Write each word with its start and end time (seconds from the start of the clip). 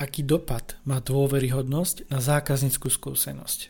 Aký 0.00 0.24
dopad 0.24 0.80
má 0.88 0.96
dôveryhodnosť 0.96 2.08
na 2.08 2.24
zákazníckú 2.24 2.88
skúsenosť? 2.88 3.68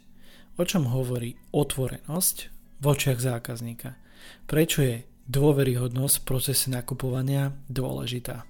O 0.55 0.63
čom 0.63 0.87
hovorí 0.87 1.35
otvorenosť 1.51 2.37
v 2.79 2.85
očiach 2.87 3.19
zákazníka? 3.19 3.99
Prečo 4.47 4.79
je 4.79 5.03
dôveryhodnosť 5.27 6.15
v 6.23 6.27
procese 6.31 6.71
nakupovania 6.71 7.51
dôležitá? 7.67 8.47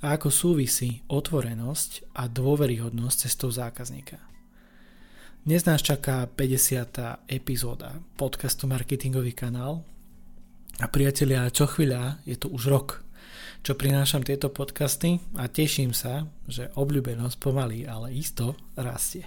A 0.00 0.16
ako 0.16 0.32
súvisí 0.32 1.04
otvorenosť 1.12 2.16
a 2.16 2.24
dôveryhodnosť 2.24 3.28
cestou 3.28 3.52
zákazníka? 3.52 4.16
Dnes 5.44 5.60
nás 5.68 5.84
čaká 5.84 6.24
50. 6.24 7.28
epizóda 7.28 8.00
podcastu 8.16 8.64
Marketingový 8.64 9.36
kanál 9.36 9.84
a 10.80 10.88
priatelia, 10.88 11.52
čo 11.52 11.68
chvíľa 11.68 12.24
je 12.24 12.40
to 12.40 12.48
už 12.48 12.72
rok 12.72 13.03
čo 13.64 13.72
prinášam 13.72 14.20
tieto 14.20 14.52
podcasty 14.52 15.24
a 15.40 15.48
teším 15.48 15.96
sa, 15.96 16.28
že 16.44 16.68
obľúbenosť 16.76 17.40
pomaly, 17.40 17.88
ale 17.88 18.12
isto 18.12 18.60
rastie. 18.76 19.24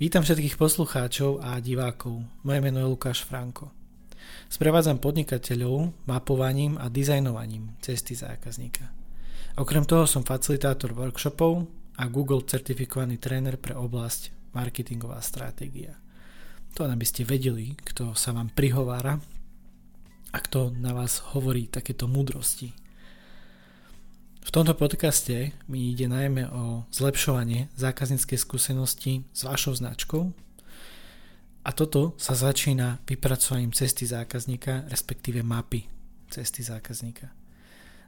Vítam 0.00 0.24
všetkých 0.24 0.56
poslucháčov 0.56 1.44
a 1.44 1.60
divákov. 1.60 2.24
Moje 2.40 2.60
meno 2.64 2.80
je 2.80 2.88
Lukáš 2.88 3.28
Franko. 3.28 3.68
Sprevádzam 4.48 4.96
podnikateľov 4.96 6.08
mapovaním 6.08 6.80
a 6.80 6.88
dizajnovaním 6.88 7.76
cesty 7.84 8.16
zákazníka. 8.16 8.88
Okrem 9.60 9.84
toho 9.84 10.08
som 10.08 10.24
facilitátor 10.24 10.96
workshopov 10.96 11.68
a 12.00 12.08
Google 12.08 12.48
certifikovaný 12.48 13.20
tréner 13.20 13.60
pre 13.60 13.76
oblasť 13.76 14.56
marketingová 14.56 15.20
stratégia. 15.20 16.00
To 16.80 16.88
aby 16.88 17.04
ste 17.04 17.28
vedeli, 17.28 17.76
kto 17.76 18.16
sa 18.16 18.32
vám 18.32 18.48
prihovára 18.56 19.20
a 20.32 20.38
kto 20.40 20.72
na 20.80 20.96
vás 20.96 21.20
hovorí 21.36 21.68
takéto 21.68 22.08
múdrosti 22.08 22.87
v 24.48 24.50
tomto 24.56 24.72
podcaste 24.72 25.52
mi 25.68 25.92
ide 25.92 26.08
najmä 26.08 26.48
o 26.48 26.88
zlepšovanie 26.88 27.68
zákazníckej 27.76 28.40
skúsenosti 28.40 29.20
s 29.28 29.44
vašou 29.44 29.76
značkou 29.76 30.32
a 31.68 31.70
toto 31.76 32.16
sa 32.16 32.32
začína 32.32 32.96
vypracovaním 33.04 33.76
cesty 33.76 34.08
zákazníka, 34.08 34.88
respektíve 34.88 35.44
mapy 35.44 35.84
cesty 36.32 36.64
zákazníka. 36.64 37.28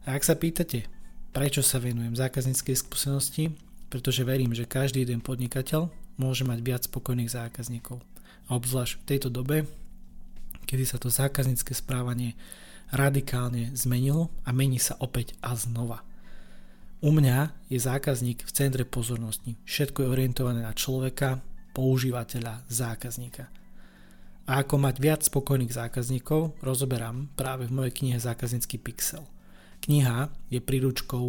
A 0.08 0.16
ak 0.16 0.24
sa 0.24 0.32
pýtate, 0.32 0.88
prečo 1.28 1.60
sa 1.60 1.76
venujem 1.76 2.16
zákazníckej 2.16 2.72
skúsenosti, 2.72 3.52
pretože 3.92 4.24
verím, 4.24 4.56
že 4.56 4.64
každý 4.64 5.04
jeden 5.04 5.20
podnikateľ 5.20 5.92
môže 6.16 6.48
mať 6.48 6.58
viac 6.64 6.82
spokojných 6.88 7.28
zákazníkov. 7.28 8.00
A 8.48 8.56
obzvlášť 8.56 8.96
v 8.96 9.06
tejto 9.12 9.28
dobe, 9.28 9.68
kedy 10.64 10.88
sa 10.88 10.96
to 10.96 11.12
zákaznícke 11.12 11.76
správanie 11.76 12.32
radikálne 12.96 13.76
zmenilo 13.76 14.32
a 14.48 14.56
mení 14.56 14.80
sa 14.80 14.96
opäť 15.04 15.36
a 15.44 15.52
znova. 15.52 16.00
U 17.00 17.08
mňa 17.16 17.56
je 17.72 17.80
zákazník 17.80 18.44
v 18.44 18.52
centre 18.52 18.84
pozornosti. 18.84 19.56
Všetko 19.64 20.04
je 20.04 20.12
orientované 20.12 20.60
na 20.60 20.76
človeka, 20.76 21.40
používateľa, 21.72 22.68
zákazníka. 22.68 23.48
A 24.44 24.60
ako 24.60 24.76
mať 24.76 25.00
viac 25.00 25.20
spokojných 25.24 25.72
zákazníkov, 25.72 26.60
rozoberám 26.60 27.32
práve 27.40 27.64
v 27.64 27.72
mojej 27.72 27.92
knihe 27.96 28.18
Zákaznícky 28.20 28.76
pixel. 28.76 29.24
Kniha 29.80 30.28
je 30.52 30.60
príručkou, 30.60 31.24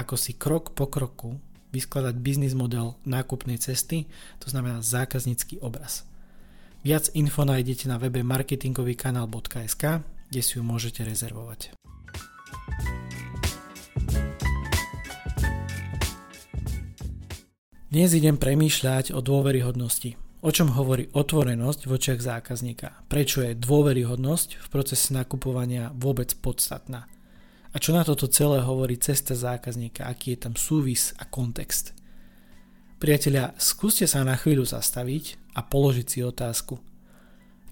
ako 0.00 0.14
si 0.16 0.32
krok 0.32 0.72
po 0.72 0.88
kroku 0.88 1.36
vyskladať 1.76 2.16
biznis 2.16 2.56
model 2.56 2.96
nákupnej 3.04 3.60
cesty, 3.60 4.08
to 4.40 4.48
znamená 4.48 4.80
zákaznícky 4.80 5.60
obraz. 5.60 6.08
Viac 6.80 7.12
info 7.12 7.44
nájdete 7.44 7.84
na 7.84 8.00
webe 8.00 8.24
marketingovýkanál.sk, 8.24 9.84
kde 10.32 10.40
si 10.40 10.52
ju 10.56 10.62
môžete 10.64 11.04
rezervovať. 11.04 11.85
Dnes 17.96 18.12
idem 18.12 18.36
premýšľať 18.36 19.16
o 19.16 19.24
dôveryhodnosti. 19.24 20.20
O 20.44 20.52
čom 20.52 20.76
hovorí 20.76 21.08
otvorenosť 21.16 21.88
v 21.88 21.96
očiach 21.96 22.20
zákazníka? 22.20 22.92
Prečo 23.08 23.40
je 23.40 23.56
dôveryhodnosť 23.56 24.60
v 24.60 24.66
procese 24.68 25.16
nakupovania 25.16 25.96
vôbec 25.96 26.28
podstatná? 26.36 27.08
A 27.72 27.76
čo 27.80 27.96
na 27.96 28.04
toto 28.04 28.28
celé 28.28 28.60
hovorí 28.60 29.00
cesta 29.00 29.32
zákazníka? 29.32 30.04
Aký 30.04 30.36
je 30.36 30.44
tam 30.44 30.60
súvis 30.60 31.16
a 31.16 31.24
kontext? 31.24 31.96
Priatelia, 33.00 33.56
skúste 33.56 34.04
sa 34.04 34.28
na 34.28 34.36
chvíľu 34.36 34.68
zastaviť 34.68 35.56
a 35.56 35.64
položiť 35.64 36.04
si 36.04 36.20
otázku. 36.20 36.76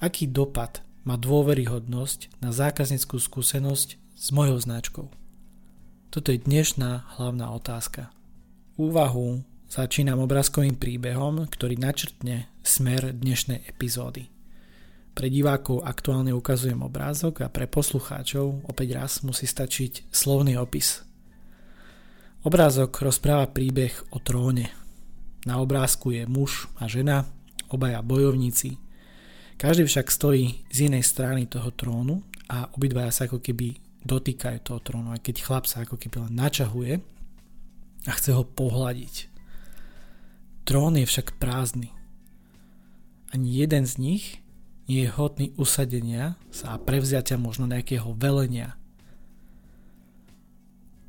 Aký 0.01 0.25
dopad 0.25 0.81
má 1.05 1.21
dôveryhodnosť 1.21 2.41
na 2.41 2.49
zákazníckú 2.49 3.21
skúsenosť 3.21 4.01
s 4.17 4.27
mojou 4.33 4.57
značkou? 4.57 5.13
Toto 6.09 6.33
je 6.33 6.41
dnešná 6.41 7.13
hlavná 7.21 7.53
otázka. 7.53 8.09
Úvahu 8.81 9.45
Začínam 9.75 10.23
obrázkovým 10.23 10.79
príbehom, 10.79 11.51
ktorý 11.51 11.75
načrtne 11.75 12.47
smer 12.63 13.11
dnešnej 13.11 13.67
epizódy. 13.67 14.31
Pre 15.19 15.27
divákov 15.27 15.83
aktuálne 15.83 16.31
ukazujem 16.31 16.79
obrázok 16.79 17.43
a 17.43 17.51
pre 17.51 17.67
poslucháčov 17.67 18.71
opäť 18.71 18.95
raz 18.95 19.27
musí 19.27 19.51
stačiť 19.51 20.15
slovný 20.15 20.55
opis. 20.55 21.03
Obrázok 22.47 23.03
rozpráva 23.03 23.51
príbeh 23.51 23.99
o 24.15 24.23
tróne. 24.23 24.71
Na 25.43 25.59
obrázku 25.59 26.15
je 26.15 26.23
muž 26.23 26.71
a 26.79 26.87
žena, 26.87 27.27
obaja 27.67 27.99
bojovníci. 27.99 28.79
Každý 29.59 29.91
však 29.91 30.07
stojí 30.07 30.71
z 30.71 30.87
inej 30.87 31.03
strany 31.03 31.51
toho 31.51 31.75
trónu 31.75 32.23
a 32.47 32.71
obidvaja 32.79 33.11
sa 33.11 33.27
ako 33.27 33.43
keby 33.43 33.75
dotýkajú 34.07 34.59
toho 34.63 34.79
trónu, 34.79 35.11
aj 35.19 35.27
keď 35.27 35.43
chlap 35.43 35.67
sa 35.67 35.83
ako 35.83 35.99
keby 35.99 36.31
len 36.31 36.39
načahuje 36.39 37.03
a 38.07 38.13
chce 38.15 38.31
ho 38.39 38.47
pohľadiť. 38.47 39.34
Trón 40.65 40.97
je 40.97 41.05
však 41.05 41.37
prázdny. 41.37 41.93
Ani 43.33 43.53
jeden 43.53 43.85
z 43.85 44.01
nich 44.01 44.25
nie 44.89 45.05
je 45.05 45.13
hodný 45.13 45.53
usadenia 45.61 46.41
sa 46.49 46.77
a 46.77 46.81
prevziatia 46.81 47.37
možno 47.37 47.69
nejakého 47.69 48.17
velenia. 48.17 48.77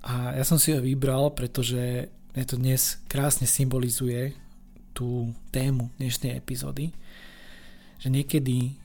A 0.06 0.36
ja 0.38 0.44
som 0.44 0.60
si 0.60 0.76
ho 0.76 0.80
vybral, 0.84 1.32
pretože 1.34 2.12
mne 2.36 2.44
to 2.46 2.56
dnes 2.60 3.00
krásne 3.08 3.48
symbolizuje 3.48 4.36
tú 4.92 5.32
tému 5.52 5.92
dnešnej 6.00 6.36
epizódy, 6.36 6.92
že 8.00 8.12
niekedy 8.12 8.76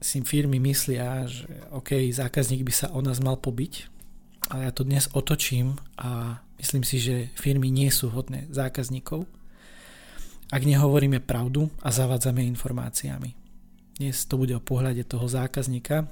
si 0.00 0.20
firmy 0.20 0.60
myslia, 0.60 1.24
že 1.28 1.48
OK, 1.72 1.96
zákazník 2.12 2.64
by 2.64 2.72
sa 2.72 2.92
o 2.92 3.00
nás 3.00 3.20
mal 3.20 3.40
pobiť, 3.40 3.88
ale 4.52 4.68
ja 4.68 4.72
to 4.72 4.84
dnes 4.84 5.08
otočím 5.16 5.80
a 5.96 6.40
myslím 6.60 6.84
si, 6.84 7.00
že 7.00 7.32
firmy 7.36 7.72
nie 7.72 7.88
sú 7.88 8.12
hodné 8.12 8.48
zákazníkov, 8.52 9.24
ak 10.46 10.62
nehovoríme 10.62 11.18
pravdu 11.18 11.66
a 11.82 11.90
zavádzame 11.90 12.46
informáciami. 12.46 13.34
Dnes 13.98 14.28
to 14.28 14.38
bude 14.38 14.54
o 14.54 14.62
pohľade 14.62 15.02
toho 15.08 15.26
zákazníka 15.26 16.06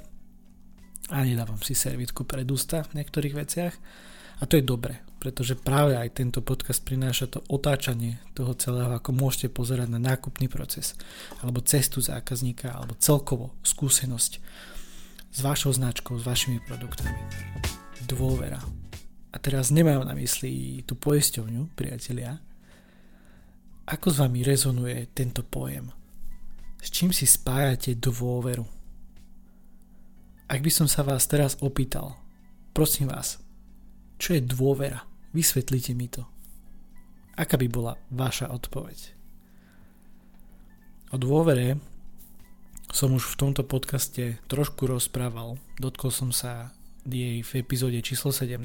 a 1.13 1.17
nedávam 1.23 1.61
si 1.61 1.77
servitku 1.77 2.25
pred 2.25 2.49
ústa 2.49 2.83
v 2.91 2.99
niektorých 3.03 3.35
veciach 3.37 3.75
a 4.41 4.43
to 4.51 4.59
je 4.59 4.65
dobre, 4.67 4.99
pretože 5.23 5.55
práve 5.55 5.95
aj 5.95 6.19
tento 6.19 6.43
podcast 6.43 6.83
prináša 6.83 7.31
to 7.31 7.47
otáčanie 7.47 8.19
toho 8.35 8.57
celého, 8.59 8.91
ako 8.91 9.15
môžete 9.15 9.55
pozerať 9.55 9.93
na 9.93 10.03
nákupný 10.03 10.51
proces 10.51 10.99
alebo 11.39 11.63
cestu 11.63 12.03
zákazníka 12.03 12.75
alebo 12.75 12.99
celkovo 12.99 13.55
skúsenosť 13.63 14.33
s 15.35 15.39
vašou 15.43 15.71
značkou, 15.71 16.19
s 16.19 16.27
vašimi 16.27 16.59
produktami. 16.63 17.21
Dôvera. 18.11 18.59
A 19.35 19.37
teraz 19.39 19.75
nemajú 19.75 20.07
na 20.07 20.15
mysli 20.15 20.83
tú 20.87 20.95
poisťovňu, 20.95 21.75
priatelia, 21.75 22.39
ako 23.85 24.07
s 24.09 24.17
vami 24.21 24.41
rezonuje 24.41 25.13
tento 25.13 25.45
pojem? 25.45 25.93
S 26.81 26.89
čím 26.89 27.13
si 27.13 27.29
spájate 27.29 27.97
dôveru? 27.97 28.65
Ak 30.49 30.61
by 30.61 30.71
som 30.73 30.89
sa 30.89 31.05
vás 31.05 31.25
teraz 31.29 31.57
opýtal, 31.61 32.17
prosím 32.77 33.13
vás, 33.13 33.41
čo 34.21 34.37
je 34.37 34.45
dôvera? 34.45 35.05
Vysvetlite 35.37 35.93
mi 35.93 36.09
to. 36.09 36.25
Aká 37.35 37.59
by 37.59 37.67
bola 37.69 37.93
vaša 38.09 38.49
odpoveď? 38.53 39.17
O 41.13 41.17
dôvere 41.19 41.77
som 42.95 43.11
už 43.11 43.35
v 43.35 43.39
tomto 43.39 43.67
podcaste 43.67 44.39
trošku 44.47 44.87
rozprával. 44.87 45.59
Dotkol 45.83 46.15
som 46.15 46.31
sa 46.31 46.71
jej 47.05 47.43
v 47.43 47.51
epizóde 47.59 47.99
číslo 48.01 48.31
17. 48.31 48.63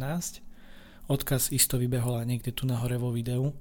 Odkaz 1.10 1.50
isto 1.50 1.82
vybehol 1.82 2.22
niekde 2.30 2.54
tu 2.54 2.70
na 2.70 2.78
hore 2.78 3.02
vo 3.02 3.10
videu. 3.10 3.52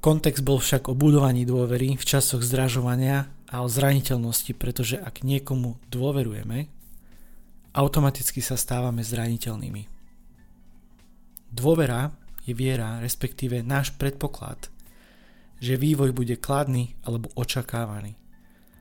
Kontext 0.00 0.40
bol 0.40 0.56
však 0.56 0.88
o 0.88 0.96
budovaní 0.96 1.44
dôvery 1.44 1.92
v 1.92 2.04
časoch 2.08 2.40
zdražovania 2.40 3.28
a 3.52 3.60
o 3.60 3.68
zraniteľnosti, 3.68 4.56
pretože 4.56 4.96
ak 4.96 5.20
niekomu 5.20 5.76
dôverujeme, 5.92 6.72
automaticky 7.76 8.40
sa 8.40 8.56
stávame 8.56 9.04
zraniteľnými. 9.04 9.84
Dôvera 11.52 12.16
je 12.48 12.56
viera, 12.56 12.96
respektíve 13.04 13.60
náš 13.60 13.92
predpoklad, 14.00 14.72
že 15.60 15.76
vývoj 15.76 16.16
bude 16.16 16.40
kladný 16.40 16.96
alebo 17.04 17.28
očakávaný. 17.36 18.16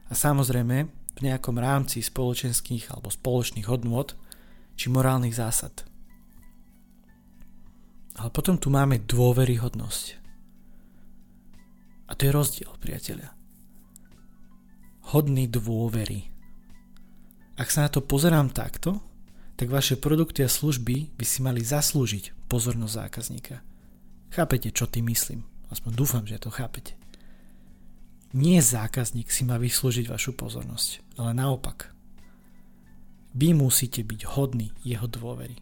A 0.07 0.15
samozrejme 0.15 0.87
v 1.19 1.19
nejakom 1.19 1.59
rámci 1.59 1.99
spoločenských 1.99 2.95
alebo 2.95 3.11
spoločných 3.11 3.67
hodnôt 3.67 4.15
či 4.79 4.87
morálnych 4.87 5.35
zásad. 5.35 5.83
Ale 8.15 8.31
potom 8.31 8.55
tu 8.55 8.71
máme 8.71 9.03
dôveryhodnosť. 9.03 10.28
A 12.09 12.17
to 12.17 12.25
je 12.25 12.33
rozdiel, 12.33 12.73
priatelia. 12.81 13.29
Hodný 15.13 15.45
dôvery. 15.45 16.33
Ak 17.53 17.69
sa 17.69 17.85
na 17.85 17.89
to 17.93 18.01
pozerám 18.01 18.49
takto, 18.49 18.97
tak 19.53 19.69
vaše 19.69 19.99
produkty 19.99 20.41
a 20.41 20.49
služby 20.49 21.13
by 21.13 21.25
si 21.27 21.39
mali 21.45 21.61
zaslúžiť 21.61 22.49
pozornosť 22.49 22.93
zákazníka. 22.93 23.55
Chápete, 24.33 24.73
čo 24.73 24.89
tým 24.89 25.11
myslím? 25.11 25.45
Aspoň 25.69 25.91
dúfam, 25.93 26.23
že 26.25 26.41
to 26.41 26.49
chápete. 26.49 26.97
Nie 28.33 28.61
zákazník 28.61 29.29
si 29.33 29.41
má 29.45 29.57
vyslúžiť 29.57 30.05
vašu 30.09 30.37
pozornosť, 30.37 31.17
ale 31.17 31.33
naopak. 31.33 31.93
Vy 33.33 33.57
musíte 33.57 34.01
byť 34.05 34.25
hodní 34.37 34.73
jeho 34.81 35.05
dôvery. 35.05 35.57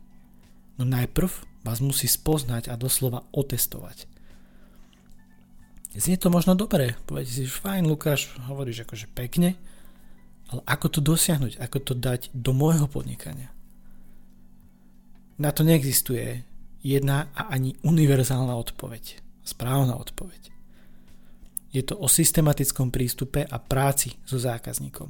No 0.79 0.83
najprv 0.83 1.31
vás 1.63 1.79
musí 1.83 2.07
spoznať 2.07 2.71
a 2.71 2.79
doslova 2.79 3.23
otestovať. 3.35 4.16
Znie 5.95 6.19
to 6.19 6.27
možno 6.27 6.53
dobre, 6.53 6.99
poviete 7.07 7.31
si, 7.31 7.43
fajn 7.47 7.87
Lukáš, 7.87 8.35
hovoríš 8.49 8.83
akože 8.83 9.07
pekne, 9.15 9.55
ale 10.51 10.61
ako 10.67 10.87
to 10.87 10.99
dosiahnuť, 10.99 11.59
ako 11.59 11.77
to 11.79 11.93
dať 11.95 12.31
do 12.35 12.51
môjho 12.51 12.87
podnikania? 12.87 13.51
Na 15.37 15.53
to 15.53 15.61
neexistuje 15.61 16.43
jedna 16.81 17.29
a 17.35 17.53
ani 17.53 17.77
univerzálna 17.85 18.55
odpoveď. 18.57 19.21
Správna 19.43 19.95
odpoveď. 19.95 20.49
Je 21.71 21.83
to 21.83 21.99
o 21.99 22.07
systematickom 22.09 22.89
prístupe 22.89 23.43
a 23.43 23.57
práci 23.59 24.15
so 24.23 24.39
zákazníkom, 24.39 25.09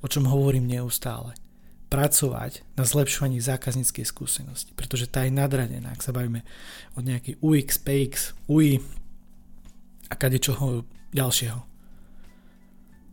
o 0.00 0.06
čom 0.06 0.24
hovorím 0.26 0.70
neustále. 0.70 1.34
Pracovať 1.86 2.66
na 2.74 2.82
zlepšovaní 2.82 3.38
zákazníckej 3.38 4.02
skúsenosti, 4.02 4.74
pretože 4.74 5.06
tá 5.06 5.22
je 5.22 5.34
nadradená, 5.34 5.94
ak 5.94 6.02
sa 6.02 6.10
bavíme 6.10 6.42
od 6.98 7.06
nejakej 7.06 7.38
UX, 7.38 7.78
PX, 7.78 8.34
UI 8.50 8.82
a 10.10 10.14
kade 10.14 10.38
čoho 10.38 10.86
ďalšieho. 11.14 11.60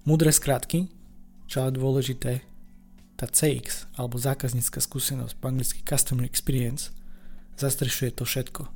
Múdre 0.04 0.36
skratky, 0.36 0.92
čo 1.48 1.64
je 1.64 1.78
dôležité, 1.80 2.44
tá 3.16 3.30
CX, 3.30 3.88
alebo 3.96 4.20
zákaznícka 4.20 4.84
skúsenosť, 4.84 5.40
po 5.40 5.48
anglicky 5.48 5.80
Customer 5.86 6.28
Experience, 6.28 6.92
zastrešuje 7.56 8.12
to 8.18 8.28
všetko. 8.28 8.68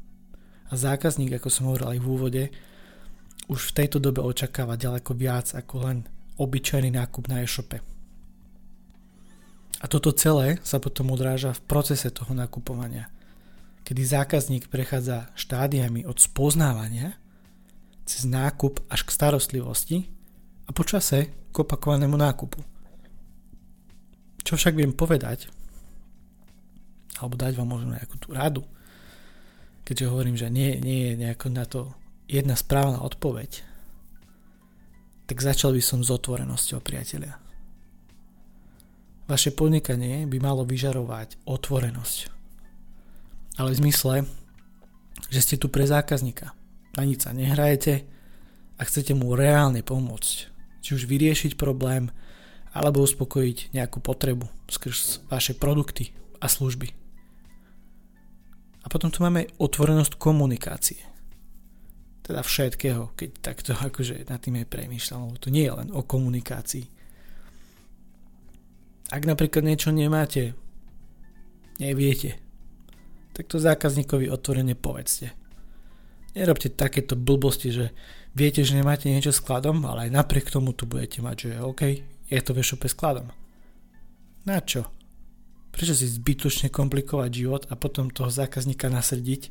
A 0.67 0.73
zákazník, 0.75 1.35
ako 1.35 1.49
som 1.51 1.67
hovoril 1.67 1.97
aj 1.97 1.99
v 1.99 2.07
úvode, 2.07 2.43
už 3.47 3.71
v 3.71 3.75
tejto 3.75 3.97
dobe 3.99 4.23
očakáva 4.23 4.79
ďaleko 4.79 5.11
viac 5.15 5.51
ako 5.55 5.75
len 5.87 5.97
obyčajný 6.37 6.93
nákup 6.93 7.27
na 7.31 7.43
e-shope. 7.43 7.79
A 9.77 9.85
toto 9.85 10.09
celé 10.15 10.57
sa 10.65 10.81
potom 10.81 11.13
odráža 11.13 11.53
v 11.53 11.63
procese 11.69 12.09
toho 12.09 12.33
nakupovania, 12.33 13.09
kedy 13.85 14.01
zákazník 14.03 14.67
prechádza 14.67 15.31
štádiami 15.37 16.03
od 16.03 16.17
spoznávania 16.17 17.15
cez 18.07 18.24
nákup 18.24 18.88
až 18.88 19.04
k 19.04 19.12
starostlivosti 19.12 19.98
a 20.65 20.71
počase 20.71 21.51
k 21.51 21.56
opakovanému 21.59 22.15
nákupu. 22.15 22.63
Čo 24.48 24.56
však 24.56 24.80
viem 24.80 24.95
povedať, 24.95 25.51
alebo 27.19 27.36
dať 27.36 27.59
vám 27.59 27.68
možno 27.68 27.92
nejakú 28.00 28.15
tú 28.15 28.31
radu, 28.31 28.63
keďže 29.83 30.07
hovorím, 30.07 30.39
že 30.39 30.48
nie, 30.48 30.80
nie 30.80 31.12
je 31.12 31.19
nejako 31.19 31.48
na 31.51 31.68
to 31.68 31.92
jedna 32.31 32.56
správna 32.56 33.04
odpoveď, 33.04 33.63
tak 35.27 35.44
začal 35.44 35.75
by 35.75 35.83
som 35.83 36.00
s 36.00 36.07
otvorenosťou, 36.07 36.80
priatelia. 36.80 37.36
Vaše 39.27 39.51
podnikanie 39.51 40.24
by 40.24 40.39
malo 40.39 40.63
vyžarovať 40.63 41.44
otvorenosť. 41.44 42.31
Ale 43.60 43.75
v 43.75 43.80
zmysle, 43.83 44.15
že 45.27 45.44
ste 45.44 45.56
tu 45.60 45.68
pre 45.68 45.83
zákazníka. 45.83 46.56
Na 46.97 47.05
nič 47.05 47.23
sa 47.23 47.31
nehrajete 47.31 48.09
a 48.75 48.81
chcete 48.81 49.13
mu 49.13 49.38
reálne 49.38 49.85
pomôcť. 49.85 50.35
Či 50.81 50.89
už 50.97 51.05
vyriešiť 51.05 51.53
problém, 51.53 52.09
alebo 52.73 53.01
uspokojiť 53.05 53.73
nejakú 53.73 54.01
potrebu 54.01 54.49
skrz 54.69 55.29
vaše 55.29 55.57
produkty 55.57 56.13
a 56.38 56.45
služby. 56.45 56.94
A 58.81 58.88
potom 58.88 59.09
tu 59.09 59.25
máme 59.25 59.49
otvorenosť 59.57 60.15
komunikácie. 60.15 61.01
Teda 62.21 62.45
všetkého, 62.45 63.17
keď 63.17 63.29
takto 63.41 63.71
akože 63.88 64.29
nad 64.29 64.38
tým 64.39 64.61
aj 64.61 64.67
premýšľam, 64.69 65.31
lebo 65.31 65.38
to 65.41 65.50
nie 65.50 65.65
je 65.65 65.73
len 65.73 65.89
o 65.93 66.05
komunikácii. 66.05 66.85
Ak 69.07 69.23
napríklad 69.23 69.63
niečo 69.63 69.95
nemáte, 69.95 70.51
neviete, 71.79 72.35
tak 73.31 73.47
to 73.47 73.55
zákazníkovi 73.55 74.27
otvorene 74.27 74.75
povedzte. 74.75 75.31
Nerobte 76.38 76.69
takéto 76.69 77.18
blbosti, 77.18 77.74
že 77.74 77.98
viete, 78.38 78.62
že 78.62 78.78
nemáte 78.78 79.10
niečo 79.10 79.34
skladom, 79.34 79.81
ale 79.89 80.06
aj 80.06 80.22
napriek 80.22 80.54
tomu 80.54 80.69
tu 80.69 80.86
budete 80.86 81.25
mať, 81.25 81.36
že 81.50 81.51
OK, 81.66 81.81
je 82.30 82.42
to 82.45 82.54
v 82.54 82.62
e-shope 82.62 82.86
skladom. 82.86 83.34
Na 84.45 84.62
čo? 84.62 84.86
Prečo 85.74 85.98
si 85.98 86.06
zbytočne 86.06 86.69
komplikovať 86.69 87.31
život 87.34 87.63
a 87.69 87.74
potom 87.74 88.13
toho 88.13 88.30
zákazníka 88.30 88.86
nasrdiť? 88.86 89.50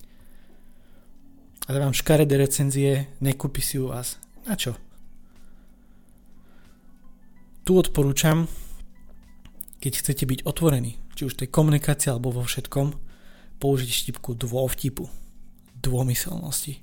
A 1.67 1.75
vám 1.75 1.91
škaredé 1.91 2.38
recenzie, 2.38 3.11
nekúpi 3.19 3.59
si 3.59 3.83
u 3.83 3.91
vás. 3.91 4.23
Na 4.47 4.55
čo? 4.55 4.79
Tu 7.67 7.75
odporúčam, 7.75 8.47
keď 9.83 9.93
chcete 9.99 10.23
byť 10.23 10.41
otvorení, 10.47 11.03
či 11.19 11.27
už 11.27 11.35
tej 11.35 11.50
komunikácii 11.50 12.15
alebo 12.15 12.31
vo 12.31 12.47
všetkom, 12.47 12.94
použiť 13.59 13.91
štipku 13.91 14.38
dôvtipu, 14.38 15.11
dômyselnosti. 15.87 16.83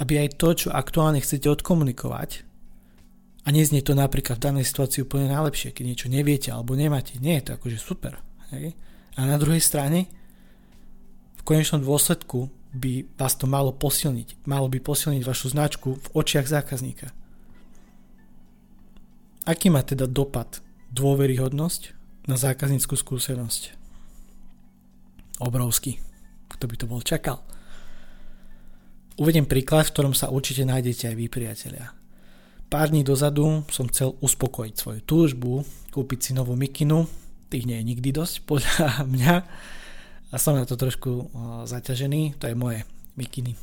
Aby 0.00 0.24
aj 0.24 0.40
to, 0.40 0.48
čo 0.56 0.68
aktuálne 0.72 1.20
chcete 1.20 1.46
odkomunikovať, 1.52 2.50
a 3.40 3.48
neznie 3.48 3.80
to 3.80 3.96
napríklad 3.96 4.36
v 4.36 4.46
danej 4.52 4.68
situácii 4.68 5.04
úplne 5.04 5.32
najlepšie, 5.32 5.72
keď 5.72 5.84
niečo 5.84 6.08
neviete 6.12 6.52
alebo 6.52 6.76
nemáte. 6.76 7.16
Nie 7.20 7.40
je 7.40 7.50
to 7.50 7.50
akože 7.56 7.78
super. 7.80 8.20
Hej? 8.52 8.76
A 9.16 9.24
na 9.24 9.40
druhej 9.40 9.64
strane, 9.64 10.12
v 11.40 11.42
konečnom 11.42 11.80
dôsledku 11.80 12.52
by 12.76 13.08
vás 13.16 13.34
to 13.40 13.48
malo 13.48 13.72
posilniť. 13.72 14.44
Malo 14.44 14.68
by 14.68 14.78
posilniť 14.78 15.22
vašu 15.24 15.56
značku 15.56 15.96
v 15.96 16.06
očiach 16.12 16.46
zákazníka. 16.46 17.10
Aký 19.48 19.72
má 19.72 19.80
teda 19.80 20.04
dopad 20.04 20.60
dôveryhodnosť 20.92 21.96
na 22.28 22.36
zákazníckú 22.36 22.92
skúsenosť? 22.92 23.72
Obrovský. 25.40 25.96
Kto 26.52 26.64
by 26.68 26.76
to 26.76 26.86
bol 26.86 27.00
čakal? 27.00 27.40
Uvediem 29.20 29.44
príklad, 29.44 29.84
v 29.84 29.92
ktorom 29.92 30.14
sa 30.16 30.32
určite 30.32 30.64
nájdete 30.64 31.12
aj 31.12 31.16
vy, 31.20 31.28
priatelia. 31.28 31.92
Pár 32.72 32.88
dní 32.88 33.04
dozadu 33.04 33.68
som 33.68 33.84
chcel 33.92 34.16
uspokojiť 34.16 34.72
svoju 34.72 35.00
túžbu, 35.04 35.60
kúpiť 35.92 36.18
si 36.24 36.30
novú 36.32 36.56
mikinu, 36.56 37.04
tých 37.52 37.68
nie 37.68 37.76
je 37.76 37.84
nikdy 37.84 38.16
dosť 38.16 38.40
podľa 38.48 39.04
mňa 39.04 39.34
a 40.32 40.36
som 40.40 40.56
na 40.56 40.64
to 40.64 40.72
trošku 40.72 41.28
zaťažený, 41.68 42.40
to 42.40 42.48
je 42.48 42.56
moje 42.56 42.88
mikiny, 43.20 43.60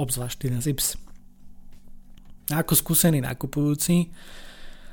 obzvlášť 0.00 0.48
na 0.48 0.64
Zips. 0.64 0.96
A 2.48 2.64
ako 2.64 2.72
skúsený 2.72 3.20
nakupujúci 3.20 4.08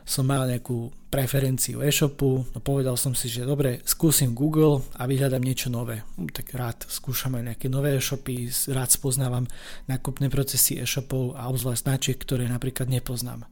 som 0.05 0.25
mal 0.25 0.49
nejakú 0.49 0.91
preferenciu 1.11 1.83
e-shopu, 1.83 2.47
no 2.47 2.59
povedal 2.63 2.95
som 2.95 3.11
si, 3.11 3.27
že 3.27 3.43
dobre, 3.43 3.83
skúsim 3.83 4.31
Google 4.31 4.79
a 4.95 5.05
vyhľadám 5.05 5.43
niečo 5.43 5.67
nové. 5.67 6.01
Hm, 6.15 6.31
tak 6.31 6.55
rád 6.55 6.87
skúšam 6.87 7.35
aj 7.35 7.53
nejaké 7.53 7.67
nové 7.67 7.99
e-shopy, 7.99 8.47
rád 8.71 8.89
spoznávam 8.89 9.45
nákupné 9.91 10.31
procesy 10.31 10.79
e-shopov 10.79 11.35
a 11.35 11.51
obzvlášť 11.51 11.83
značiek, 11.83 12.17
ktoré 12.17 12.47
napríklad 12.47 12.87
nepoznám. 12.87 13.43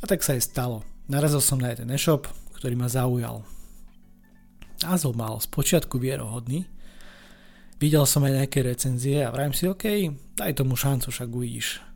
A 0.00 0.04
tak 0.06 0.22
sa 0.22 0.38
aj 0.38 0.46
stalo. 0.46 0.86
Narazil 1.10 1.42
som 1.42 1.58
na 1.58 1.74
jeden 1.74 1.90
e-shop, 1.90 2.30
ktorý 2.56 2.78
ma 2.78 2.86
zaujal. 2.86 3.42
Názov 4.82 5.14
mal 5.14 5.38
spočiatku 5.38 5.98
vierohodný, 5.98 6.66
videl 7.82 8.06
som 8.06 8.22
aj 8.22 8.46
nejaké 8.46 8.62
recenzie 8.62 9.26
a 9.26 9.34
vrajím 9.34 9.54
si, 9.54 9.66
OK, 9.66 9.84
daj 10.38 10.54
tomu 10.54 10.78
šancu, 10.78 11.10
však 11.10 11.28
uvidíš. 11.30 11.91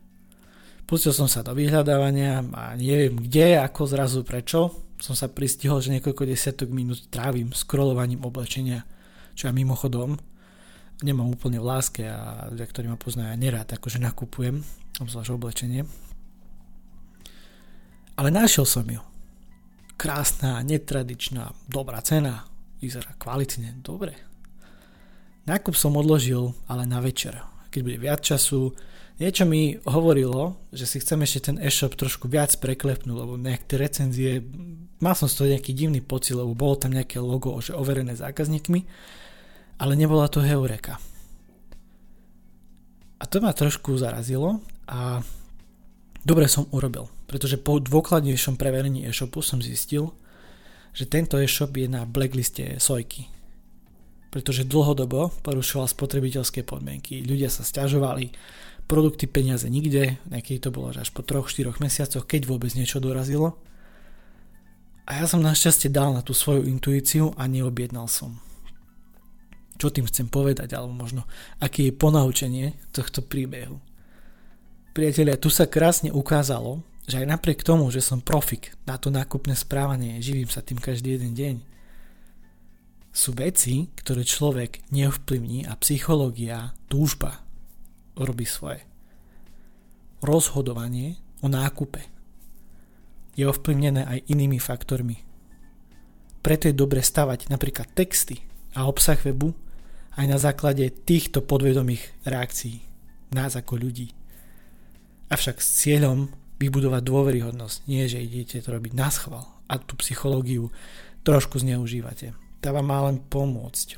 Pustil 0.87 1.11
som 1.11 1.27
sa 1.27 1.43
do 1.43 1.51
vyhľadávania 1.51 2.47
a 2.55 2.73
neviem 2.79 3.19
kde, 3.19 3.59
ako 3.59 3.91
zrazu 3.91 4.23
prečo. 4.23 4.87
Som 4.97 5.13
sa 5.13 5.27
pristihol, 5.27 5.83
že 5.83 5.93
niekoľko 5.93 6.23
desiatok 6.23 6.71
minút 6.71 7.11
trávim 7.11 7.51
scrollovaním 7.51 8.23
oblečenia, 8.23 8.87
čo 9.35 9.51
ja 9.51 9.53
mimochodom 9.53 10.17
nemám 11.05 11.29
úplne 11.29 11.61
v 11.61 11.67
láske 11.69 12.03
a 12.09 12.49
ľudia, 12.49 12.65
ktorí 12.65 12.85
ma 12.89 12.97
poznajú, 12.97 13.29
ja 13.29 13.37
nerád 13.37 13.69
akože 13.77 14.01
nakupujem, 14.01 14.65
obzvlášť 14.97 15.31
oblečenie. 15.33 15.81
Ale 18.17 18.33
našiel 18.33 18.65
som 18.65 18.85
ju. 18.89 19.01
Krásna, 19.97 20.61
netradičná, 20.65 21.53
dobrá 21.69 22.01
cena. 22.01 22.49
Vyzerá 22.81 23.13
kvalitne, 23.17 23.77
dobre. 23.81 24.17
Nákup 25.45 25.73
som 25.77 25.97
odložil, 25.97 26.53
ale 26.69 26.85
na 26.85 27.01
večer. 27.01 27.37
Keď 27.69 27.81
bude 27.81 27.97
viac 28.01 28.21
času, 28.25 28.73
niečo 29.17 29.43
mi 29.49 29.77
hovorilo, 29.85 30.57
že 30.69 30.85
si 30.85 30.97
chcem 31.01 31.21
ešte 31.25 31.51
ten 31.51 31.57
e-shop 31.57 31.97
trošku 31.97 32.29
viac 32.29 32.53
preklepnúť, 32.57 33.17
lebo 33.17 33.33
nejak 33.37 33.65
recenzie, 33.77 34.45
mal 35.01 35.17
som 35.17 35.29
z 35.29 35.35
toho 35.37 35.47
nejaký 35.53 35.73
divný 35.73 36.01
pocit, 36.01 36.37
lebo 36.37 36.53
bolo 36.53 36.77
tam 36.77 36.93
nejaké 36.93 37.17
logo, 37.17 37.57
že 37.61 37.73
overené 37.73 38.13
zákazníkmi, 38.13 38.79
ale 39.81 39.93
nebola 39.97 40.29
to 40.29 40.41
heureka. 40.41 41.01
A 43.17 43.23
to 43.25 43.41
ma 43.41 43.49
trošku 43.49 43.97
zarazilo 43.97 44.61
a 44.85 45.25
dobre 46.21 46.45
som 46.45 46.69
urobil, 46.69 47.09
pretože 47.25 47.57
po 47.57 47.81
dôkladnejšom 47.81 48.61
preverení 48.61 49.09
e-shopu 49.09 49.41
som 49.41 49.57
zistil, 49.57 50.13
že 50.93 51.09
tento 51.09 51.41
e-shop 51.41 51.73
je 51.73 51.89
na 51.89 52.05
blackliste 52.05 52.77
Sojky. 52.77 53.36
Pretože 54.27 54.67
dlhodobo 54.67 55.31
porušoval 55.41 55.87
spotrebiteľské 55.87 56.67
podmienky. 56.67 57.23
Ľudia 57.23 57.47
sa 57.47 57.63
stiažovali, 57.63 58.35
produkty 58.87 59.27
peniaze 59.27 59.67
nikde, 59.67 60.19
niekedy 60.31 60.63
to 60.63 60.69
bolo 60.71 60.95
až 60.95 61.11
po 61.11 61.21
3-4 61.23 61.79
mesiacoch, 61.83 62.23
keď 62.23 62.47
vôbec 62.47 62.71
niečo 62.75 63.03
dorazilo. 63.03 63.59
A 65.07 65.23
ja 65.23 65.25
som 65.27 65.39
našťastie 65.39 65.87
dal 65.87 66.11
na 66.11 66.19
tú 66.19 66.35
svoju 66.35 66.67
intuíciu 66.67 67.31
a 67.39 67.47
neobjednal 67.47 68.11
som. 68.11 68.39
Čo 69.79 69.93
tým 69.93 70.09
chcem 70.09 70.27
povedať, 70.27 70.75
alebo 70.75 70.91
možno 70.91 71.23
aké 71.63 71.87
je 71.87 71.93
ponaučenie 71.95 72.75
tohto 72.91 73.23
príbehu. 73.23 73.79
Priatelia, 74.91 75.37
tu 75.37 75.53
sa 75.53 75.69
krásne 75.69 76.09
ukázalo, 76.09 76.81
že 77.07 77.23
aj 77.23 77.29
napriek 77.29 77.63
tomu, 77.63 77.87
že 77.87 78.03
som 78.03 78.19
profik 78.19 78.75
na 78.83 78.99
to 78.99 79.07
nákupné 79.07 79.55
správanie, 79.55 80.19
živím 80.19 80.51
sa 80.51 80.59
tým 80.59 80.81
každý 80.81 81.15
jeden 81.15 81.37
deň, 81.37 81.55
sú 83.17 83.33
veci, 83.33 83.89
ktoré 83.97 84.21
človek 84.21 84.93
neovplyvní 84.93 85.65
a 85.65 85.73
psychológia, 85.81 86.77
túžba 86.85 87.41
robí 88.13 88.45
svoje. 88.45 88.85
Rozhodovanie 90.21 91.17
o 91.41 91.49
nákupe 91.49 92.05
je 93.33 93.49
ovplyvnené 93.49 94.05
aj 94.05 94.29
inými 94.29 94.61
faktormi. 94.61 95.17
Preto 96.45 96.69
je 96.69 96.77
dobre 96.77 97.01
stavať 97.01 97.49
napríklad 97.49 97.89
texty 97.97 98.37
a 98.77 98.85
obsah 98.85 99.17
webu 99.17 99.53
aj 100.17 100.25
na 100.29 100.37
základe 100.37 100.85
týchto 101.05 101.41
podvedomých 101.41 102.21
reakcií 102.21 102.85
nás 103.33 103.57
ako 103.57 103.81
ľudí. 103.81 104.13
Avšak 105.33 105.57
s 105.57 105.85
cieľom 105.85 106.29
vybudovať 106.61 107.01
dôveryhodnosť, 107.01 107.77
nie 107.89 108.05
že 108.05 108.21
idete 108.21 108.61
to 108.61 108.73
robiť 108.73 108.93
na 108.93 109.09
schval 109.09 109.45
a 109.69 109.77
tú 109.81 109.97
psychológiu 109.99 110.69
trošku 111.21 111.61
zneužívate. 111.61 112.46
Vám 112.67 112.87
má 112.87 112.99
len 113.07 113.17
pomôcť, 113.17 113.97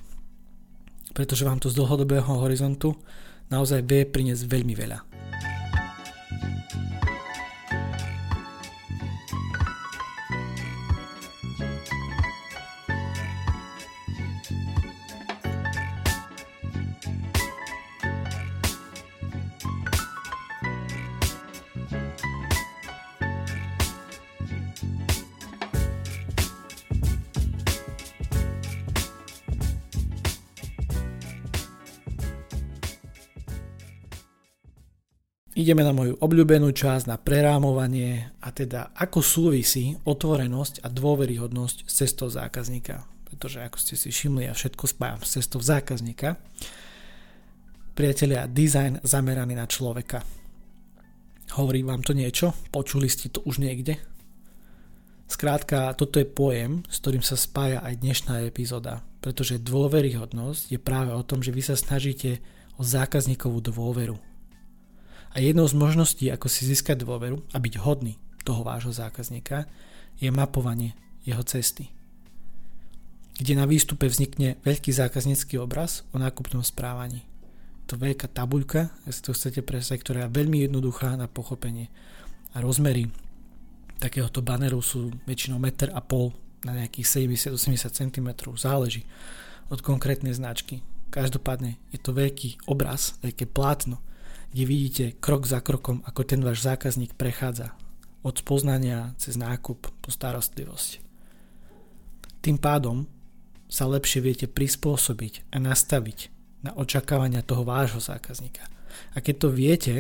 pretože 1.14 1.44
vám 1.44 1.60
to 1.60 1.68
z 1.68 1.78
dlhodobého 1.82 2.30
horizontu 2.40 2.96
naozaj 3.50 3.82
vie 3.84 4.06
priniesť 4.06 4.46
veľmi 4.46 4.74
veľa. 4.78 5.00
Ideme 35.58 35.82
na 35.82 35.90
moju 35.90 36.14
obľúbenú 36.22 36.70
časť 36.70 37.10
na 37.10 37.18
prerámovanie 37.18 38.38
a 38.38 38.54
teda 38.54 38.94
ako 38.94 39.18
súvisí 39.26 39.98
otvorenosť 40.06 40.86
a 40.86 40.94
dôveryhodnosť 40.94 41.90
s 41.90 41.94
cestou 42.06 42.30
zákazníka. 42.30 43.02
Pretože 43.26 43.66
ako 43.66 43.78
ste 43.82 43.98
si 43.98 44.14
všimli, 44.14 44.46
ja 44.46 44.54
všetko 44.54 44.86
spájam 44.86 45.26
s 45.26 45.42
cestou 45.42 45.58
zákazníka. 45.58 46.38
Priatelia, 47.98 48.46
dizajn 48.46 49.02
zameraný 49.02 49.58
na 49.58 49.66
človeka. 49.66 50.22
Hovorí 51.58 51.82
vám 51.82 52.06
to 52.06 52.14
niečo? 52.14 52.54
Počuli 52.70 53.10
ste 53.10 53.34
to 53.34 53.42
už 53.42 53.58
niekde? 53.58 53.98
Skrátka, 55.26 55.98
toto 55.98 56.22
je 56.22 56.30
pojem, 56.30 56.86
s 56.86 57.02
ktorým 57.02 57.26
sa 57.26 57.34
spája 57.34 57.82
aj 57.82 57.98
dnešná 58.06 58.46
epizóda, 58.46 59.02
pretože 59.18 59.62
dôveryhodnosť 59.62 60.78
je 60.78 60.78
práve 60.78 61.10
o 61.10 61.26
tom, 61.26 61.42
že 61.42 61.50
vy 61.50 61.66
sa 61.66 61.74
snažíte 61.74 62.38
o 62.78 62.86
zákazníkovú 62.86 63.66
dôveru 63.66 64.29
a 65.30 65.38
jednou 65.38 65.68
z 65.70 65.78
možností, 65.78 66.26
ako 66.34 66.50
si 66.50 66.66
získať 66.66 67.06
dôveru 67.06 67.42
a 67.54 67.58
byť 67.62 67.74
hodný 67.86 68.18
toho 68.42 68.66
vášho 68.66 68.90
zákazníka, 68.90 69.70
je 70.18 70.30
mapovanie 70.34 70.98
jeho 71.24 71.46
cesty. 71.46 71.94
Kde 73.40 73.56
na 73.56 73.64
výstupe 73.64 74.04
vznikne 74.10 74.60
veľký 74.68 74.92
zákaznícky 74.92 75.56
obraz 75.56 76.04
o 76.12 76.20
nákupnom 76.20 76.60
správaní. 76.60 77.24
To 77.88 77.96
veľká 77.96 78.28
tabuľka, 78.30 78.92
ak 79.08 79.12
si 79.16 79.22
to 79.24 79.32
chcete 79.32 79.64
presať, 79.64 80.04
ktorá 80.04 80.20
je 80.28 80.36
veľmi 80.36 80.62
jednoduchá 80.68 81.16
na 81.16 81.32
pochopenie. 81.32 81.88
A 82.54 82.60
rozmery 82.60 83.08
takéhoto 84.02 84.44
baneru 84.44 84.84
sú 84.84 85.14
väčšinou 85.24 85.62
1,5 85.62 85.94
m 85.94 86.34
na 86.68 86.84
nejakých 86.84 87.30
70-80 87.56 87.96
cm, 87.96 88.30
záleží 88.60 89.08
od 89.72 89.80
konkrétnej 89.80 90.36
značky. 90.36 90.84
Každopádne 91.08 91.80
je 91.96 92.00
to 92.04 92.12
veľký 92.12 92.68
obraz, 92.68 93.16
veľké 93.24 93.48
plátno, 93.48 94.04
kde 94.50 94.64
vidíte 94.66 95.06
krok 95.22 95.46
za 95.46 95.62
krokom, 95.62 96.02
ako 96.06 96.26
ten 96.26 96.42
váš 96.42 96.66
zákazník 96.66 97.14
prechádza 97.14 97.78
od 98.26 98.36
spoznania 98.36 99.14
cez 99.16 99.38
nákup 99.38 99.80
po 100.02 100.10
starostlivosť. 100.10 101.00
Tým 102.42 102.58
pádom 102.58 103.06
sa 103.70 103.86
lepšie 103.86 104.20
viete 104.26 104.48
prispôsobiť 104.50 105.54
a 105.54 105.62
nastaviť 105.62 106.34
na 106.66 106.74
očakávania 106.76 107.46
toho 107.46 107.62
vášho 107.64 108.02
zákazníka. 108.02 108.66
A 109.14 109.22
keď 109.22 109.36
to 109.38 109.50
viete, 109.54 109.96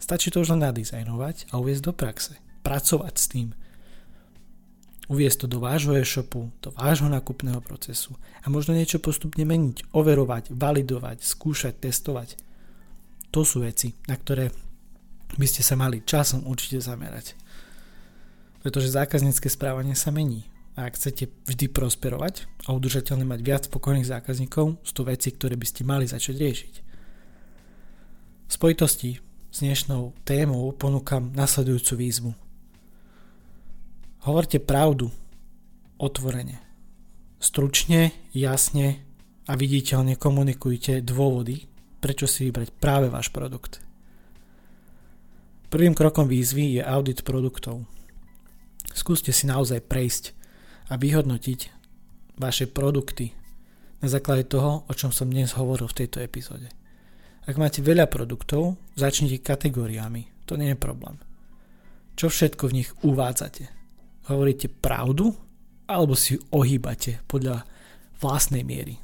stačí 0.00 0.32
to 0.32 0.40
už 0.42 0.56
len 0.56 0.64
nadizajnovať 0.64 1.52
a 1.52 1.60
uviezť 1.60 1.82
do 1.84 1.92
praxe. 1.92 2.40
Pracovať 2.64 3.14
s 3.14 3.26
tým. 3.28 3.48
Uviezť 5.12 5.44
to 5.44 5.46
do 5.46 5.58
vášho 5.60 5.94
e-shopu, 5.94 6.50
do 6.64 6.72
vášho 6.72 7.06
nákupného 7.06 7.60
procesu 7.60 8.16
a 8.42 8.48
možno 8.48 8.74
niečo 8.74 8.98
postupne 8.98 9.44
meniť, 9.44 9.92
overovať, 9.92 10.56
validovať, 10.56 11.20
skúšať, 11.20 11.84
testovať– 11.84 12.34
to 13.28 13.44
sú 13.44 13.64
veci, 13.64 13.92
na 14.08 14.16
ktoré 14.16 14.50
by 15.36 15.46
ste 15.46 15.60
sa 15.60 15.76
mali 15.76 16.00
časom 16.02 16.48
určite 16.48 16.80
zamerať. 16.80 17.36
Pretože 18.64 18.90
zákaznícke 18.90 19.46
správanie 19.52 19.92
sa 19.92 20.10
mení. 20.10 20.48
A 20.78 20.86
ak 20.86 20.94
chcete 20.94 21.30
vždy 21.46 21.74
prosperovať 21.74 22.46
a 22.70 22.74
udržateľne 22.74 23.26
mať 23.26 23.40
viac 23.42 23.62
spokojných 23.66 24.06
zákazníkov, 24.06 24.78
sú 24.80 24.92
to 24.94 25.02
veci, 25.02 25.34
ktoré 25.34 25.58
by 25.58 25.66
ste 25.66 25.82
mali 25.82 26.06
začať 26.06 26.34
riešiť. 26.38 26.74
V 28.48 28.52
spojitosti 28.54 29.18
s 29.50 29.58
dnešnou 29.60 30.14
témou 30.22 30.70
ponúkam 30.72 31.34
nasledujúcu 31.34 31.92
výzvu. 31.98 32.30
Hovorte 34.24 34.62
pravdu, 34.62 35.10
otvorene. 35.98 36.62
Stručne, 37.42 38.14
jasne 38.30 39.02
a 39.46 39.54
viditeľne 39.58 40.14
komunikujte 40.14 41.02
dôvody, 41.02 41.66
prečo 41.98 42.26
si 42.30 42.48
vybrať 42.48 42.68
práve 42.78 43.06
váš 43.10 43.30
produkt. 43.30 43.82
Prvým 45.68 45.92
krokom 45.92 46.24
výzvy 46.24 46.80
je 46.80 46.82
audit 46.82 47.20
produktov. 47.26 47.84
Skúste 48.96 49.36
si 49.36 49.44
naozaj 49.44 49.84
prejsť 49.84 50.24
a 50.88 50.96
vyhodnotiť 50.96 51.60
vaše 52.40 52.64
produkty 52.70 53.36
na 54.00 54.08
základe 54.08 54.48
toho, 54.48 54.88
o 54.88 54.92
čom 54.96 55.12
som 55.12 55.28
dnes 55.28 55.52
hovoril 55.58 55.90
v 55.90 55.98
tejto 56.04 56.24
epizóde. 56.24 56.72
Ak 57.44 57.56
máte 57.60 57.84
veľa 57.84 58.08
produktov, 58.08 58.76
začnite 58.96 59.44
kategóriami, 59.44 60.48
to 60.48 60.56
nie 60.56 60.72
je 60.72 60.78
problém. 60.78 61.20
Čo 62.16 62.32
všetko 62.32 62.64
v 62.68 62.76
nich 62.82 62.90
uvádzate? 63.04 63.64
Hovoríte 64.32 64.68
pravdu 64.68 65.32
alebo 65.88 66.12
si 66.12 66.36
ohýbate 66.52 67.24
podľa 67.24 67.64
vlastnej 68.20 68.64
miery, 68.64 69.00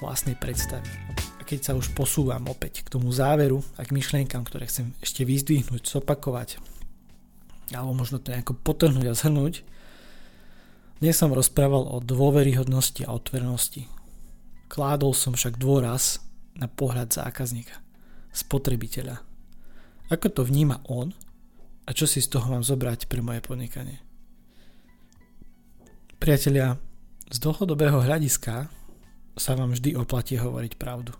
vlastnej 0.00 0.36
predstavy? 0.36 1.25
Keď 1.46 1.60
sa 1.62 1.72
už 1.78 1.94
posúvam 1.94 2.42
opäť 2.50 2.82
k 2.82 2.90
tomu 2.98 3.14
záveru 3.14 3.62
a 3.78 3.86
k 3.86 3.94
myšlienkam, 3.94 4.42
ktoré 4.42 4.66
chcem 4.66 4.90
ešte 4.98 5.22
vyzdvihnúť, 5.22 5.86
zopakovať, 5.86 6.58
alebo 7.70 7.94
možno 7.94 8.18
to 8.18 8.34
nejako 8.34 8.58
potrhnúť 8.58 9.06
a 9.06 9.14
zhrnúť, 9.14 9.62
dnes 10.98 11.14
som 11.14 11.30
rozprával 11.30 11.86
o 11.86 12.02
dôveryhodnosti 12.02 13.06
a 13.06 13.14
otvorenosti. 13.14 13.86
Kládol 14.66 15.14
som 15.14 15.38
však 15.38 15.54
dôraz 15.54 16.18
na 16.58 16.66
pohľad 16.66 17.14
zákazníka, 17.14 17.78
spotrebiteľa. 18.34 19.22
Ako 20.10 20.26
to 20.34 20.42
vníma 20.42 20.82
on 20.90 21.14
a 21.86 21.94
čo 21.94 22.10
si 22.10 22.18
z 22.18 22.32
toho 22.32 22.50
mám 22.50 22.66
zobrať 22.66 23.06
pre 23.06 23.22
moje 23.22 23.38
podnikanie. 23.38 24.02
Priatelia, 26.18 26.80
z 27.30 27.38
dlhodobého 27.38 28.02
hľadiska 28.02 28.72
sa 29.36 29.52
vám 29.52 29.76
vždy 29.76 29.94
oplatí 29.94 30.40
hovoriť 30.40 30.80
pravdu. 30.80 31.12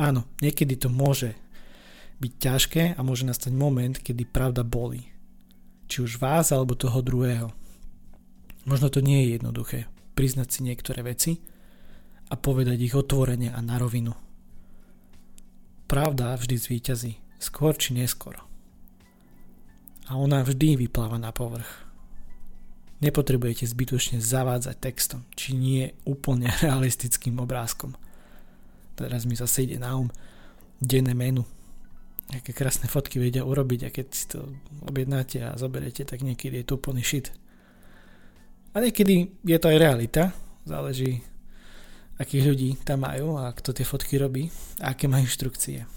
Áno, 0.00 0.24
niekedy 0.40 0.80
to 0.80 0.88
môže 0.88 1.36
byť 2.24 2.32
ťažké 2.40 2.82
a 2.96 3.00
môže 3.04 3.28
nastať 3.28 3.52
moment, 3.52 4.00
kedy 4.00 4.24
pravda 4.24 4.64
bolí. 4.64 5.04
Či 5.92 6.08
už 6.08 6.12
vás 6.16 6.48
alebo 6.56 6.72
toho 6.72 7.04
druhého. 7.04 7.52
Možno 8.64 8.88
to 8.88 9.04
nie 9.04 9.28
je 9.28 9.36
jednoduché 9.36 9.78
priznať 10.20 10.48
si 10.52 10.60
niektoré 10.64 11.00
veci 11.00 11.40
a 12.28 12.36
povedať 12.36 12.76
ich 12.76 12.92
otvorene 12.92 13.48
a 13.48 13.60
na 13.64 13.80
rovinu. 13.80 14.12
pravda 15.90 16.38
vždy 16.38 16.56
zvíťazí, 16.60 17.18
skôr 17.42 17.74
či 17.74 17.96
neskôr. 17.96 18.38
A 20.06 20.14
ona 20.14 20.44
vždy 20.46 20.76
vypláva 20.76 21.18
na 21.18 21.34
povrch. 21.34 21.88
Nepotrebujete 23.00 23.64
zbytočne 23.64 24.20
zavádzať 24.20 24.76
textom, 24.76 25.24
či 25.34 25.56
nie 25.56 25.96
úplne 26.04 26.52
realistickým 26.62 27.40
obrázkom. 27.40 27.96
Teraz 29.00 29.24
mi 29.24 29.32
zase 29.32 29.64
ide 29.64 29.80
na 29.80 29.96
um 29.96 30.12
denné 30.76 31.16
menu. 31.16 31.48
Aké 32.30 32.52
krásne 32.52 32.86
fotky 32.86 33.16
vedia 33.16 33.48
urobiť 33.48 33.80
a 33.88 33.90
keď 33.90 34.06
si 34.12 34.24
to 34.28 34.44
objednáte 34.84 35.40
a 35.40 35.56
zoberiete, 35.56 36.04
tak 36.04 36.20
niekedy 36.20 36.60
je 36.60 36.66
to 36.68 36.76
úplný 36.76 37.00
shit. 37.00 37.32
A 38.76 38.84
niekedy 38.84 39.40
je 39.42 39.58
to 39.58 39.66
aj 39.66 39.76
realita, 39.80 40.30
záleží 40.62 41.26
akých 42.20 42.44
ľudí 42.52 42.70
tam 42.84 43.08
majú 43.08 43.40
a 43.40 43.48
kto 43.56 43.72
tie 43.72 43.88
fotky 43.88 44.20
robí 44.20 44.52
a 44.84 44.92
aké 44.92 45.08
má 45.08 45.24
inštrukcie. 45.24 45.88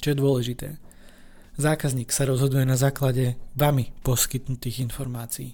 Čo 0.00 0.08
je 0.10 0.16
dôležité? 0.16 0.68
Zákazník 1.60 2.08
sa 2.08 2.24
rozhoduje 2.24 2.64
na 2.64 2.80
základe 2.80 3.36
vami 3.52 3.92
poskytnutých 4.00 4.88
informácií. 4.88 5.52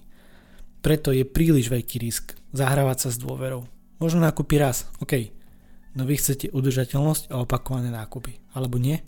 Preto 0.79 1.11
je 1.11 1.27
príliš 1.27 1.67
veľký 1.71 1.95
risk 1.99 2.35
zahrávať 2.55 3.07
sa 3.07 3.09
s 3.11 3.19
dôverou. 3.19 3.67
Možno 3.99 4.23
nákupy 4.23 4.59
raz, 4.59 4.87
OK, 4.99 5.31
no 5.93 6.03
vy 6.05 6.17
chcete 6.17 6.53
udržateľnosť 6.53 7.33
a 7.33 7.41
opakované 7.41 7.89
nákupy, 7.93 8.37
alebo 8.53 8.77
nie? 8.77 9.01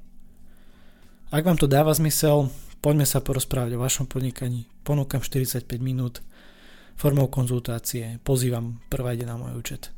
Ak 1.33 1.43
vám 1.43 1.57
to 1.57 1.65
dáva 1.65 1.91
zmysel, 1.93 2.53
poďme 2.79 3.03
sa 3.03 3.19
porozprávať 3.19 3.75
o 3.75 3.83
vašom 3.83 4.05
podnikaní. 4.05 4.69
Ponúkam 4.85 5.19
45 5.19 5.65
minút 5.81 6.21
formou 6.95 7.27
konzultácie, 7.27 8.21
pozývam 8.23 8.79
prvá 8.87 9.17
na 9.17 9.35
môj 9.35 9.53
účet. 9.59 9.91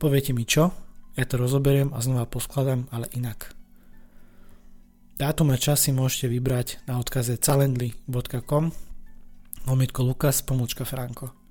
Poviete 0.00 0.32
mi 0.32 0.48
čo, 0.48 0.72
ja 1.14 1.24
to 1.28 1.38
rozoberiem 1.38 1.94
a 1.94 2.02
znova 2.02 2.26
poskladám, 2.26 2.90
ale 2.90 3.06
inak. 3.14 3.54
Dátum 5.14 5.54
a 5.54 5.56
časy 5.60 5.94
môžete 5.94 6.26
vybrať 6.26 6.82
na 6.90 6.98
odkaze 6.98 7.38
calendly.com 7.38 8.74
lomitko 9.64 10.00
Lukas 10.02 10.42
pomočka 10.42 10.82
Franko. 10.82 11.43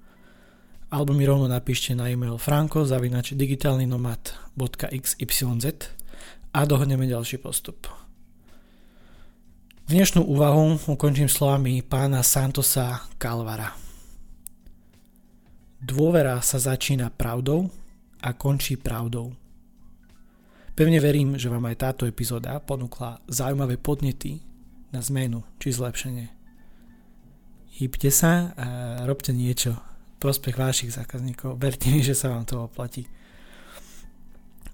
Alebo 0.93 1.17
mi 1.17 1.25
rovno 1.25 1.49
napíšte 1.49 1.97
na 1.97 2.13
e-mail 2.13 2.37
franko 2.37 2.85
zavinač 2.85 3.33
digitálnynomad.xyz 3.33 5.65
a 6.53 6.59
dohodneme 6.69 7.09
ďalší 7.09 7.41
postup. 7.41 7.89
Dnešnú 9.89 10.21
úvahu 10.21 10.77
ukončím 10.85 11.25
slovami 11.25 11.81
pána 11.81 12.21
Santosa 12.21 13.09
Calvara. 13.17 13.73
Dôvera 15.81 16.37
sa 16.45 16.61
začína 16.61 17.09
pravdou, 17.09 17.73
a 18.23 18.31
končí 18.31 18.79
pravdou. 18.79 19.35
Pevne 20.73 20.97
verím, 21.03 21.35
že 21.35 21.51
vám 21.51 21.67
aj 21.67 21.75
táto 21.75 22.07
epizóda 22.07 22.55
ponúkla 22.63 23.19
zaujímavé 23.27 23.75
podnety 23.75 24.39
na 24.95 25.03
zmenu 25.03 25.43
či 25.59 25.75
zlepšenie. 25.75 26.31
Hýbte 27.81 28.09
sa 28.13 28.53
a 28.55 28.67
robte 29.03 29.35
niečo 29.35 29.75
prospech 30.23 30.55
vašich 30.55 30.95
zákazníkov. 30.95 31.59
Verte 31.59 31.91
mi, 31.91 31.99
že 31.99 32.15
sa 32.15 32.31
vám 32.31 32.47
to 32.47 32.63
oplatí. 32.63 33.11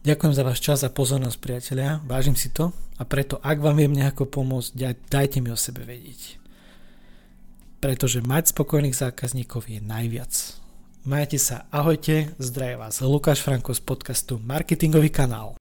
Ďakujem 0.06 0.34
za 0.38 0.44
váš 0.46 0.60
čas 0.62 0.80
a 0.86 0.94
pozornosť, 0.94 1.38
priatelia. 1.42 2.00
Vážim 2.06 2.38
si 2.38 2.54
to 2.54 2.70
a 2.96 3.04
preto, 3.04 3.42
ak 3.42 3.58
vám 3.58 3.82
viem 3.82 3.98
nejako 3.98 4.30
pomôcť, 4.30 4.78
dajte 5.10 5.42
mi 5.42 5.50
o 5.50 5.58
sebe 5.58 5.84
vedieť. 5.84 6.38
Pretože 7.82 8.24
mať 8.24 8.54
spokojných 8.54 8.96
zákazníkov 8.96 9.68
je 9.68 9.82
najviac. 9.82 10.32
Majte 11.04 11.42
sa, 11.42 11.68
ahojte, 11.74 12.32
zdraje 12.38 12.76
vás 12.78 13.02
Lukáš 13.02 13.44
Franko 13.44 13.74
z 13.74 13.82
podcastu 13.84 14.40
Marketingový 14.40 15.10
kanál. 15.12 15.60